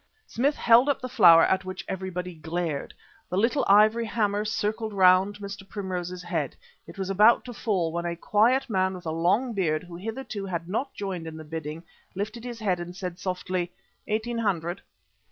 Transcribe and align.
Smith 0.25 0.55
held 0.55 0.89
up 0.89 0.99
the 0.99 1.07
flower 1.07 1.43
at 1.43 1.63
which 1.63 1.85
everybody 1.87 2.33
glared. 2.33 2.91
The 3.29 3.37
little 3.37 3.63
ivory 3.67 4.05
hammer 4.05 4.45
circled 4.45 4.93
round 4.93 5.37
Mr. 5.37 5.61
Primrose's 5.69 6.23
head. 6.23 6.55
It 6.87 6.97
was 6.97 7.11
about 7.11 7.45
to 7.45 7.53
fall, 7.53 7.91
when 7.91 8.07
a 8.07 8.15
quiet 8.15 8.67
man 8.67 8.95
with 8.95 9.05
a 9.05 9.11
long 9.11 9.53
beard 9.53 9.83
who 9.83 9.95
hitherto 9.97 10.47
had 10.47 10.67
not 10.67 10.91
joined 10.95 11.27
in 11.27 11.37
the 11.37 11.43
bidding, 11.43 11.83
lifted 12.15 12.43
his 12.43 12.59
head 12.59 12.79
and 12.79 12.95
said 12.95 13.19
softly: 13.19 13.73
"Eighteen 14.07 14.39
hundred." 14.39 14.81